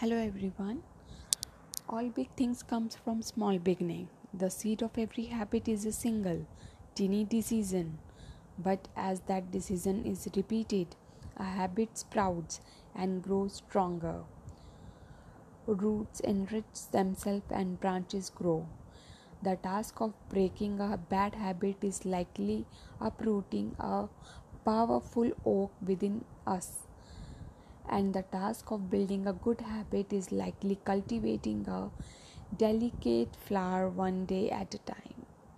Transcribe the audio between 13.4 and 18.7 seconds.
stronger. Roots enrich themselves and branches grow.